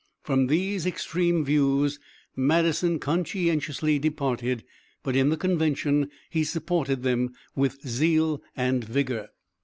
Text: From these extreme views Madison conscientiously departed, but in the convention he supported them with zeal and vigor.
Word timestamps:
From 0.23 0.47
these 0.47 0.87
extreme 0.87 1.45
views 1.45 1.99
Madison 2.35 2.97
conscientiously 2.97 3.99
departed, 3.99 4.63
but 5.03 5.15
in 5.15 5.29
the 5.29 5.37
convention 5.37 6.09
he 6.31 6.43
supported 6.43 7.03
them 7.03 7.35
with 7.55 7.87
zeal 7.87 8.41
and 8.57 8.83
vigor. 8.83 9.29